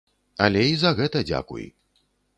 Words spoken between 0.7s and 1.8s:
і за гэта дзякуй.